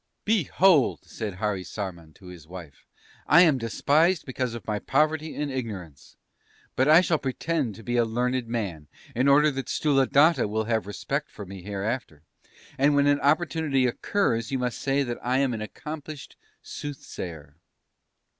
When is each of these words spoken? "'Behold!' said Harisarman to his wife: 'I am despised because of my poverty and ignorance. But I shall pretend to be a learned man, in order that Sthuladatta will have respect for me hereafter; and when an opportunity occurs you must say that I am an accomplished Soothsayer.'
"'Behold!' 0.25 1.01
said 1.03 1.35
Harisarman 1.35 2.11
to 2.15 2.25
his 2.25 2.47
wife: 2.47 2.87
'I 3.27 3.41
am 3.41 3.57
despised 3.59 4.25
because 4.25 4.55
of 4.55 4.65
my 4.65 4.79
poverty 4.79 5.35
and 5.35 5.51
ignorance. 5.51 6.15
But 6.75 6.87
I 6.87 7.01
shall 7.01 7.19
pretend 7.19 7.75
to 7.75 7.83
be 7.83 7.97
a 7.97 8.03
learned 8.03 8.47
man, 8.47 8.87
in 9.13 9.27
order 9.27 9.51
that 9.51 9.69
Sthuladatta 9.69 10.47
will 10.49 10.63
have 10.63 10.87
respect 10.87 11.29
for 11.29 11.45
me 11.45 11.61
hereafter; 11.61 12.23
and 12.79 12.95
when 12.95 13.05
an 13.05 13.19
opportunity 13.19 13.85
occurs 13.85 14.49
you 14.51 14.57
must 14.57 14.79
say 14.81 15.03
that 15.03 15.23
I 15.23 15.37
am 15.37 15.53
an 15.53 15.61
accomplished 15.61 16.35
Soothsayer.' 16.63 17.57